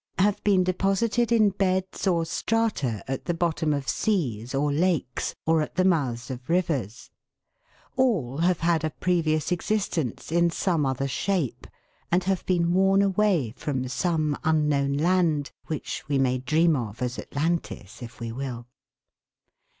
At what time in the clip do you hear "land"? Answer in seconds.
14.93-15.51